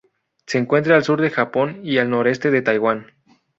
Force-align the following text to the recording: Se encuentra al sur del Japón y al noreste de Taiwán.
Se 0.47 0.57
encuentra 0.57 0.95
al 0.95 1.03
sur 1.03 1.21
del 1.21 1.29
Japón 1.29 1.81
y 1.83 1.99
al 1.99 2.09
noreste 2.09 2.49
de 2.49 2.63
Taiwán. 2.63 3.05